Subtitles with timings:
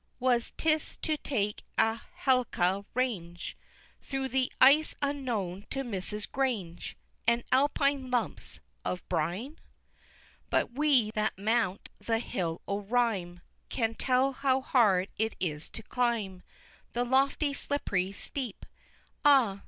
[0.17, 3.55] What 'tis to take a Hecla range,
[4.01, 6.25] Through ice unknown to Mrs.
[6.31, 9.59] Grange, And alpine lumps of brine?
[9.59, 9.63] X.
[10.49, 15.83] But we, that mount the Hill o' Rhyme, Can tell how hard it is to
[15.83, 16.41] climb
[16.93, 18.65] The lofty slippery steep,
[19.23, 19.59] Ah!